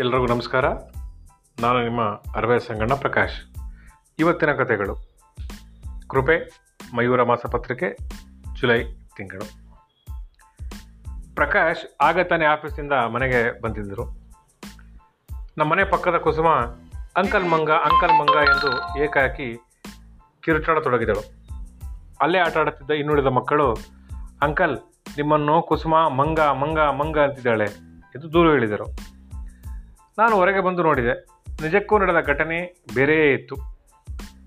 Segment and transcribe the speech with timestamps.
[0.00, 0.68] ಎಲ್ರಿಗೂ ನಮಸ್ಕಾರ.
[1.60, 2.02] ನಾನು ನಿಮ್ಮ
[2.36, 3.58] ಅರವೇ ಸಂಗಣ್ಣ ಪ್ರಕಾಶ್.
[4.18, 4.96] ಇವತ್ತಿನ ಕಥೆಗಳು
[6.08, 7.96] ಕೃಪೆ, ಮಯೂರ ಮಾಸಪತ್ರಿಕೆ
[8.60, 8.84] ಜುಲೈ
[9.16, 9.44] ತಿಂಗಳು.
[11.34, 14.04] ಪ್ರಕಾಶ್ ಆಗ ತಾನೇ ಆಫೀಸಿಂದ ಮನೆಗೆ ಬಂದಿದ್ದರು.
[15.58, 16.48] ನಮ್ಮ ಮನೆ ಪಕ್ಕದ ಕುಸುಮ
[17.16, 19.58] ಅಂಕಲ್ ಮಂಗ ಅಂಕಲ್ ಮಂಗ ಎಂದು ಏಕಾಕಿ
[20.40, 21.20] ಕಿರುಚಾಡತೊಡಗಿದಳು.
[22.20, 23.74] ಅಲ್ಲೇ ಆಟ ಆಡುತ್ತಿದ್ದ ಇನ್ನುಳಿದ ಮಕ್ಕಳು,
[24.42, 24.78] ಅಂಕಲ್,
[25.16, 27.64] ನಿಮ್ಮನ್ನು ಕುಸುಮ ಮಂಗ ಮಂಗ ಮಂಗ ಅಂತಿದ್ದಾಳೆ
[28.16, 29.19] ಎಂದು ದೂರು ಹೇಳಿದರು.
[30.20, 31.12] ನಾನು ಹೊರಗೆ ಬಂದು ನೋಡಿದೆ.
[31.62, 33.56] ನಿಜಕ್ಕೂ ನಡೆದ ಘಟನೆ ಬೇರೆಯೇ ಇತ್ತು.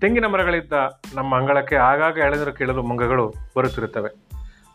[0.00, 0.72] ತೆಂಗಿನ ಮರಗಳಿದ್ದ
[1.14, 4.10] ನಮ್ಮ ಅಂಗಳಕ್ಕೆ ಆಗಾಗ ಎಳೆದರು ಕೇಳಲು ಮಂಗಗಳು ಬರುತ್ತಿರುತ್ತವೆ.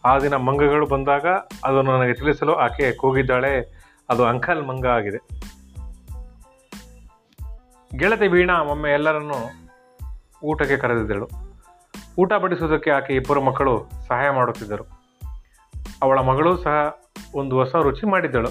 [0.05, 1.25] ಆ ದಿನ ಮಂಗಗಳು ಬಂದಾಗ
[1.65, 3.83] ಅದನ್ನು ನನಗೆ ತಿಳಿಸಲು ಆಕೆ ಕೂಗಿದ್ದಾಳೆ.
[4.09, 5.17] ಅದು ಅಂಕಲ್ ಮಂಗ ಆಗಿದೆ.
[7.97, 9.69] ಗೆಳತಿ ವೀಣಾ ಒಮ್ಮೆ ಎಲ್ಲರನ್ನು
[10.43, 11.29] ಊಟಕ್ಕೆ ಕರೆದಿದ್ದಳು.
[12.17, 14.83] ಊಟ ಬಡಿಸುವುದಕ್ಕೆ ಆಕೆ ಇಬ್ಬರು ಮಕ್ಕಳು ಸಹಾಯ ಮಾಡುತ್ತಿದ್ದರು.
[16.01, 16.99] ಅವಳ ಮಗಳು ಸಹ
[17.35, 18.49] ಒಂದು ಹೊಸ ರುಚಿ ಮಾಡಿದ್ದಳು.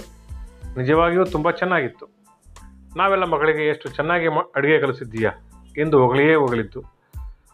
[0.78, 2.17] ನಿಜವಾಗಿಯೂ ತುಂಬ ಚೆನ್ನಾಗಿತ್ತು.
[2.96, 5.30] ನಾವೆಲ್ಲ ಮಗಳಿಗೆ ಎಷ್ಟು ಚೆನ್ನಾಗಿ ಮ ಅಡುಗೆ ಕಲಿಸಿದ್ದೀಯಾ?
[5.78, 6.80] ಎಂದು ಹೊಗಳಿಯೇ ಹೊಗಳಿದ್ದು.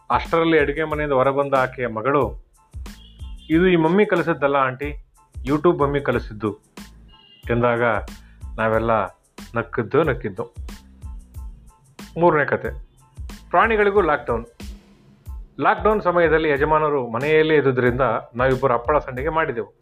[0.09, 2.45] ಅಷ್ಟರಲ್ಲಿ ಅಡುಗೆ ಮನೆಯಿಂದ ಹೊರಬಂದ ಆಕೆಯ ಮಗಳು,
[3.49, 5.05] ಇದು ಈ ಮಮ್ಮಿ ಕಲಿಸಿದ್ದಲ್ಲ ಆಂಟಿ
[5.45, 6.53] ಯೂಟ್ಯೂಬ್ ಮಮ್ಮಿ ಕಲಿಸಿದ್ದು,
[7.51, 7.83] ಎಂದಾಗ
[8.57, 9.05] ನಾವೆಲ್ಲ
[9.55, 10.55] ನಕ್ಕಿದ್ದು ನಕ್ಕಿದ್ದು.
[12.19, 12.69] ಮೂರನೇ ಕತೆ,
[13.49, 14.45] ಪ್ರಾಣಿಗಳಿಗೂ ಲಾಕ್ಡೌನ್
[15.61, 18.01] ಲಾಕ್ಡೌನ್ ಸಮಯದಲ್ಲಿ ಯಜಮಾನರು ಮನೆಯಲ್ಲೇ ಇದ್ದುದರಿಂದ
[18.35, 19.79] ನಾವಿಬ್ಬರು ಅಪ್ಪಳ ಸಂಡಿಗೆ ಮಾಡಿದೆವು.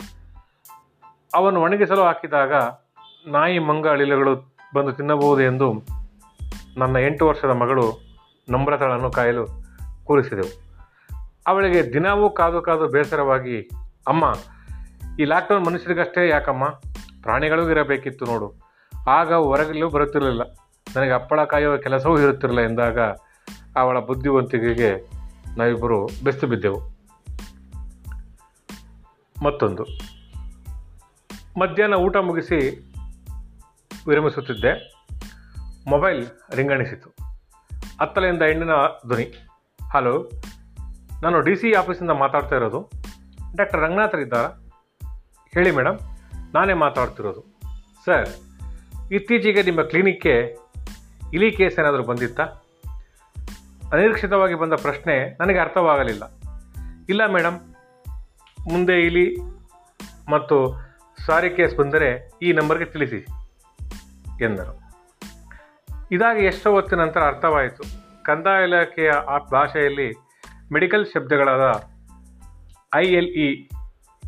[1.36, 2.54] ಅವನು ಒಣಗಿಸಲು ಹಾಕಿದಾಗ
[3.28, 5.74] ನಾಯಿ ಮಂಗ ಅಳಿಲುಗಳು ಬಂದು ತಿನ್ನಬಹುದು ಎಂದು
[6.78, 7.94] ನನ್ನ ಎಂಟು ವರ್ಷದ ಮಗಳು
[8.50, 9.48] ನಮ್ರತಳನ್ನು ಕಾಯಲು
[10.04, 10.62] ಕೂರಿಸಿದೆವು.
[11.48, 13.62] ಅವಳಿಗೆ ದಿನವೂ ಕಾದು ಕಾದು ಬೇಸರವಾಗಿ,
[14.08, 14.34] ಅಮ್ಮ,
[15.20, 16.66] ಈ ಲಾಕ್ಡೌನ್ ಮನುಷ್ಯರಿಗಷ್ಟೇ ಯಾಕಮ್ಮ?
[17.22, 18.54] ಪ್ರಾಣಿಗಳಿಗೂ ಇರಬೇಕಿತ್ತು ನೋಡು.
[19.08, 20.42] ಆಗ ಹೊರಗಲ್ಲೂ ಬರುತ್ತಿರಲಿಲ್ಲ.
[20.96, 23.00] ನನಗೆ ಅಪ್ಪಳ ಕಾಯುವ ಕೆಲಸವೂ ಇರುತ್ತಿರಲಿಲ್ಲ ಎಂದಾಗ
[23.76, 25.10] ಅವಳ ಬುದ್ಧಿವಂತಿಕೆಗೆ
[25.58, 26.80] ನಾವಿಬ್ಬರು ಬೆಸ್ತು ಬಿದ್ದೆವು.
[29.46, 29.84] ಮತ್ತೊಂದು.
[31.60, 32.93] ಮಧ್ಯಾಹ್ನ ಊಟ ಮುಗಿಸಿ
[34.08, 34.94] ವಿರಮಿಸುತ್ತಿದ್ದೆ.
[35.88, 37.10] ಮೊಬೈಲ್ ರಿಂಗಣಿಸಿತು.
[38.02, 38.70] ಹತ್ತಲೆಯಿಂದ ಹೆಣ್ಣಿನ
[39.08, 39.48] ಧ್ವನಿ.
[39.94, 40.30] ಹಲೋ,
[41.24, 42.90] ನಾನು ಡಿ ಸಿ ಆಫೀಸಿಂದ ಮಾತಾಡ್ತಾ ಇರೋದು.
[43.56, 44.72] ಡಾಕ್ಟರ್ ರಂಗನಾಥರ್ ಇದ್ದಾರಾ?
[45.56, 46.00] ಹೇಳಿ ಮೇಡಮ್
[46.54, 47.60] ನಾನೇ ಮಾತಾಡ್ತಿರೋದು.
[48.06, 48.28] ಸರ್,
[49.12, 50.58] ಇತ್ತೀಚೆಗೆ ನಿಮ್ಮ ಕ್ಲಿನಿಕ್ಗೆ
[51.34, 52.44] ಇಲಿ ಕೇಸ್ ಏನಾದರೂ ಬಂದಿತ್ತಾ?
[53.94, 56.24] ಅನಿರೀಕ್ಷಿತವಾಗಿ ಬಂದ ಪ್ರಶ್ನೆ ನನಗೆ ಅರ್ಥವಾಗಲಿಲ್ಲ.
[57.10, 57.60] ಇಲ್ಲ ಮೇಡಮ್
[58.72, 59.38] ಮುಂದೆ ಇಲಿ
[60.30, 60.76] ಮತ್ತು
[61.26, 63.26] ಸಾರಿ ಕೇಸ್ ಬಂದರೆ ಈ ನಂಬರ್ಗೆ ತಿಳಿಸಿ.
[64.42, 64.74] ಎಂದರು.
[66.12, 67.84] ಇದಾಗಿ ಎಷ್ಟೋ ಹೊತ್ತಿನ ನಂತರ ಅರ್ಥವಾಯಿತು.
[68.24, 70.08] ಕಂದಾಯ ಇಲಾಖೆಯ ಆ ಭಾಷೆಯಲ್ಲಿ
[70.72, 71.66] medical ಶಬ್ದಗಳಾದ
[72.94, 73.70] I L E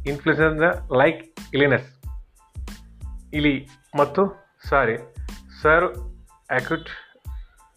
[0.05, 0.61] influenza
[0.97, 1.89] like illness,
[3.33, 3.67] ILI
[3.97, 4.21] ಮತ್ತು
[4.69, 4.97] SARI,
[5.61, 5.85] severe
[6.51, 6.89] acute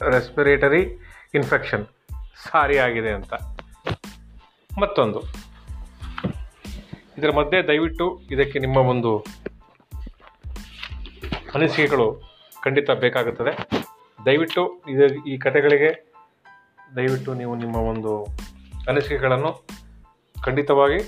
[0.02, 0.82] respiratory
[1.34, 1.86] infection,
[2.48, 3.34] SARI ಆಗಿದೆ ಅಂತ.
[4.78, 5.20] ಮತ್ತೊಂದು.
[7.18, 9.26] ಇದರ ಮಧ್ಯೆ ದಯವಿಟ್ಟು ಇದಕ್ಕೆ ನಿಮ್ಮ ಒಂದು
[11.54, 12.22] ಅನಿಸಿಕೆಗಳು
[12.62, 13.70] ಖಂಡಿತ ಬೇಕಾಗುತ್ತದೆ.
[14.26, 16.12] ದಯವಿಟ್ಟು ಇದು ಈ ಕಥೆಗಳಿಗೆ
[16.96, 18.24] ದಯವಿಟ್ಟು ನೀವು ನಿಮ್ಮ ಒಂದು
[18.88, 19.66] ಅನಿಸಿಕೆಗಳನ್ನು
[20.42, 20.98] ಖಂಡಿತವಾಗಿ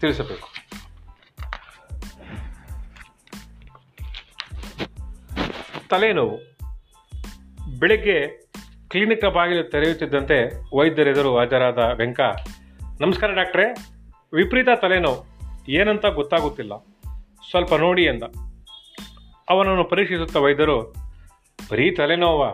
[0.00, 0.48] ತಿಳಿಸಬೇಕು.
[5.88, 6.38] ತಲೆನೋವು.
[7.78, 8.46] ಬೆಳಗ್ಗೆ
[8.88, 12.20] ಕ್ಲಿನಿಕ್ನ ಬಾಗಿಲು ತೆರೆಯುತ್ತಿದ್ದಂತೆ ವೈದ್ಯರೆದುರು ಹಾಜರಾದ ವೆಂಕ,
[13.00, 13.64] ನಮಸ್ಕಾರ ಡಾಕ್ಟ್ರೆ,
[14.32, 15.26] ವಿಪರೀತ ತಲೆನೋವು.
[15.68, 16.78] ಏನಂತ ಗೊತ್ತಾಗುತ್ತಿಲ್ಲ.
[17.50, 18.22] ಸ್ವಲ್ಪ ನೋಡಿ ಎಂದ.
[19.50, 20.82] ಅವನನ್ನು ಪರೀಕ್ಷಿಸುತ್ತ ವೈದ್ಯರು,
[21.70, 22.44] ಬರೀ ತಲೆನೋವ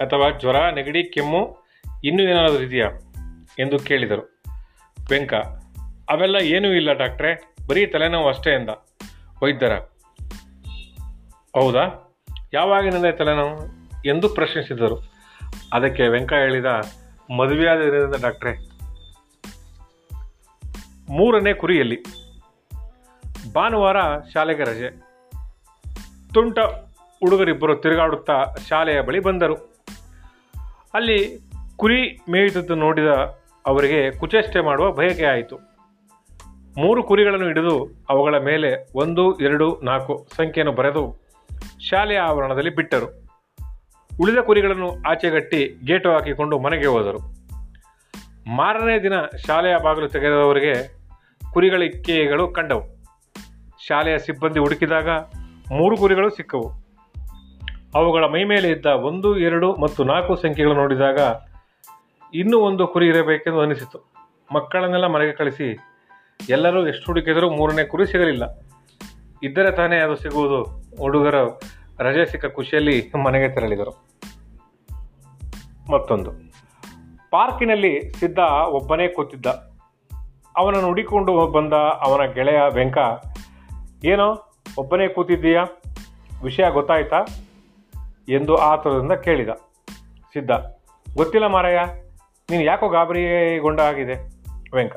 [0.00, 1.58] ಅಥವಾ ಜ್ವರ, ನೆಗಡಿ, ಕೆಮ್ಮು
[2.04, 2.86] ಇನ್ನೂ ಏನಾದರೂ ಇದೆಯಾ?
[3.58, 4.42] ಎಂದು ಕೇಳಿದರು.
[5.10, 5.34] ವೆಂಕ,
[6.08, 8.68] ಅವೆಲ್ಲ ಏನೂ ಇಲ್ಲ ಡಾಕ್ಟ್ರೆ, ಬರೀ ತಲೆನೋವು ಅಷ್ಟೇ ಎಂದ.
[9.42, 9.74] ವೈದ್ಯರ,
[11.56, 12.16] ಹೌದಾ?
[12.52, 13.58] ಯಾವಾಗಿನಿಂದ ತಲೆನೋವು?
[14.08, 15.12] ಎಂದು ಪ್ರಶ್ನಿಸಿದರು.
[15.72, 16.66] ಅದಕ್ಕೆ ವೆಂಕ ಹೇಳಿದ,
[17.36, 18.52] ಮದುವೆಯಾದ ದಿನದಿಂದ ಡಾಕ್ಟ್ರೇ.
[21.10, 21.98] ಮೂರನೇ ಕುರಿಯಲ್ಲಿ,
[23.54, 23.96] ಭಾನುವಾರ
[24.34, 25.07] ಶಾಲೆಗೆ ರಜೆ.
[26.34, 26.58] ತುಂಟ
[27.20, 29.54] ಹುಡುಗರಿಬ್ಬರು ತಿರುಗಾಡುತ್ತಾ ಶಾಲೆಯ ಬಳಿ ಬಂದರು.
[30.94, 31.40] ಅಲ್ಲಿ
[31.76, 33.06] ಕುರಿ ಮೇಯುತ್ತಿದ್ದು ನೋಡಿದ
[33.66, 35.56] ಅವರಿಗೆ ಕುಚೇಷ್ಟೆ ಮಾಡುವ ಬಯಕೆ ಆಯಿತು.
[36.76, 41.16] ಮೂರು ಕುರಿಗಳನ್ನು ಹಿಡಿದು ಅವುಗಳ ಮೇಲೆ ಒಂದು, ಎರಡು, ನಾಲ್ಕು ಸಂಖ್ಯೆಯನ್ನು ಬರೆದು
[41.90, 43.28] ಶಾಲೆಯ ಆವರಣದಲ್ಲಿ ಬಿಟ್ಟರು.
[44.20, 47.18] ಉಳಿದ ಕುರಿಗಳನ್ನು ಆಚೆಗಟ್ಟಿ ಗೇಟು ಹಾಕಿಕೊಂಡು ಮನೆಗೆ ಹೋದರು.
[48.56, 49.12] ಮಾರನೇ ದಿನ
[49.46, 50.98] ಶಾಲೆಯ ಬಾಗಿಲು ತೆಗೆದವರಿಗೆ
[51.52, 52.82] ಕುರಿಗಳಿಕೆಗಳು ಕಂಡವು.
[53.86, 55.08] ಶಾಲೆಯ ಸಿಬ್ಬಂದಿ ಹುಡುಕಿದಾಗ
[55.72, 56.72] ಮೂರು ಕುರಿಗಳು ಸಿಕ್ಕವು.
[57.94, 61.18] ಅವುಗಳ ಮೈ ಮೇಲೆ ಇದ್ದ ಒಂದು, ಎರಡು ಮತ್ತು ನಾಲ್ಕು ಸಂಖ್ಯೆಗಳು ನೋಡಿದಾಗ
[62.34, 64.12] ಇನ್ನೂ ಒಂದು ಕುರಿ ಇರಬೇಕೆಂದು ಅನಿಸಿತು.
[64.54, 65.78] ಮಕ್ಕಳನ್ನೆಲ್ಲ ಮನೆಗೆ ಕಳಿಸಿ,
[66.48, 68.56] ಎಲ್ಲರೂ ಎಷ್ಟು ಹುಡುಕಿದರೂ ಮೂರನೇ ಕುರಿ ಸಿಗಲಿಲ್ಲ.
[69.42, 70.62] ಇದ್ದರೆ ತಾನೇ ಅದು ಸಿಗುವುದು.
[70.98, 71.60] ಹುಡುಗರು
[71.98, 74.04] ರಜೆ ಸಿಕ್ಕ ಖುಷಿಯಲ್ಲಿ ಮನೆಗೆ ತೆರಳಿದರು.
[75.92, 76.30] ಮತ್ತೊಂದು.
[77.30, 78.38] ಪಾರ್ಕಿನಲ್ಲಿ ಸಿದ್ಧ
[78.68, 79.46] ಒಬ್ಬನೇ ಕೂತಿದ್ದ.
[80.56, 82.98] ಅವನನ್ನು ಹುಡಿಕೊಂಡು ಬಂದ ಅವನ ಗೆಳೆಯ ವೆಂಕ,
[84.04, 84.47] ಏನೋ
[84.78, 85.64] ಒಬ್ಬನೇ ಕೂತಿದ್ದೀಯಾ?
[86.42, 87.24] ವಿಷಯ ಗೊತ್ತಾಯ್ತಾ?
[88.28, 89.48] ಎಂದು ಆತುರದಿಂದ ಕೇಳಿದ.
[90.32, 90.50] ಸಿದ್ಧ.
[91.14, 91.80] ಗೊತ್ತಿಲ್ಲ ಮಾರಯ್ಯ
[92.50, 94.14] ನೀನು ಯಾಕೋ ಗಾಬರಿಗೊಂಡ ಆಗಿದೆ
[94.74, 94.96] ವೆಂಕ.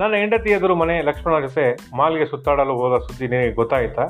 [0.00, 4.06] ನನ್ನ ಹೆಂಡತಿ ಎದುರು ಮನೆ ಲಕ್ಷ್ಮಣ ಜೊತೆ ಮಾಲ್ಗೆ ಸುತ್ತಾಡಲು ಹೋದ ಸುದ್ದಿ ನಿನಗೆ ಗೊತ್ತಾಯಿತಾ?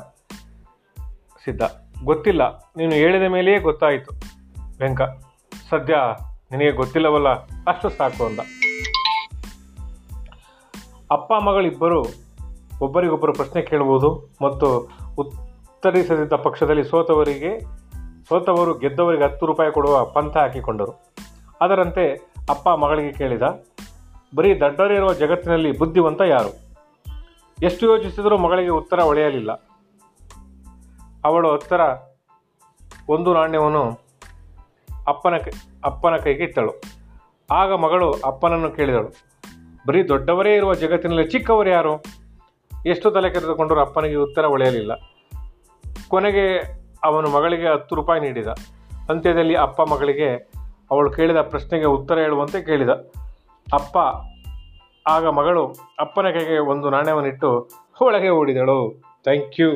[1.45, 1.61] ಸಿದ್ಧ.
[2.03, 4.11] ಗೊತ್ತಿಲ್ಲ, ನೀನು ಹೇಳಿದ ಮೇಲೆಯೇ ಗೊತ್ತಾಯಿತು.
[4.79, 5.01] ವೆಂಕ.
[5.69, 5.95] ಸದ್ಯ
[6.51, 7.29] ನಿನಗೆ ಗೊತ್ತಿಲ್ಲವಲ್ಲ,
[7.67, 8.39] ಅಷ್ಟು ಸಾಕು ಅಂದ.
[11.11, 12.26] ಅಪ್ಪ ಮಗಳಿಬ್ಬರು
[12.81, 14.09] ಒಬ್ಬರಿಗೊಬ್ಬರು ಪ್ರಶ್ನೆ ಕೇಳುವುದು
[14.41, 14.67] ಮತ್ತು
[15.17, 17.51] ಉತ್ತರಿಸದಿದ್ದ ಪಕ್ಷದಲ್ಲಿ ಸೋತವರಿಗೆ,
[18.29, 20.93] ಸೋತವರು ಗೆದ್ದವರಿಗೆ ಹತ್ತು ರೂಪಾಯಿ ಕೊಡುವ ಪಂಥ ಹಾಕಿಕೊಂಡರು.
[21.61, 22.05] ಅದರಂತೆ
[22.49, 23.45] ಅಪ್ಪ ಮಗಳಿಗೆ ಕೇಳಿದ,
[24.35, 26.51] ಬರೀ ದಡ್ಡರಿರುವ ಜಗತ್ತಿನಲ್ಲಿ ಬುದ್ಧಿವಂತ ಯಾರು?
[27.63, 29.51] ಎಷ್ಟು ಯೋಚಿಸಿದರೂ ಮಗಳಿಗೆ ಉತ್ತರ ಒಳೆಯಲಿಲ್ಲ
[31.25, 31.81] ಅವಳು ಉತ್ತರ,
[33.09, 33.83] ಒಂದು ನಾಣ್ಯವನ್ನು
[35.07, 35.33] ಅಪ್ಪನ
[35.83, 36.73] ಅಪ್ಪನ ಕೈಗೆ ಇಟ್ಟಳು.
[37.49, 39.09] ಆಗ ಮಗಳು ಅಪ್ಪನನ್ನು ಕೇಳಿದಳು,
[39.87, 41.93] ಬರೀ ದೊಡ್ಡವರೇ ಇರುವ ಜಗತ್ತಿನಲ್ಲಿ ಚಿಕ್ಕವರು ಯಾರು?
[42.87, 44.91] ಎಷ್ಟು ತಲೆ ಕೆರೆದುಕೊಂಡರೂ ಅಪ್ಪನಿಗೆ ಉತ್ತರ ಒಳೆಯಲಿಲ್ಲ.
[46.07, 46.57] ಕೊನೆಗೆ
[47.03, 48.47] ಅವನು ಮಗಳಿಗೆ ಹತ್ತು ರೂಪಾಯಿ ನೀಡಿದ.
[49.09, 50.51] ಅಂತ್ಯದಲ್ಲಿ ಅಪ್ಪ ಮಗಳಿಗೆ
[50.91, 52.89] ಅವಳು ಕೇಳಿದ ಪ್ರಶ್ನೆಗೆ ಉತ್ತರ ಹೇಳುವಂತೆ ಕೇಳಿದ.
[53.73, 53.97] ಅಪ್ಪ,
[55.07, 57.69] ಆಗ ಮಗಳು ಅಪ್ಪನ ಕೈಗೆ ಒಂದು ನಾಣ್ಯವನ್ನಿಟ್ಟು
[58.01, 59.01] ಒಳಗೆ ಓಡಿದಳು.
[59.23, 59.71] Thank you.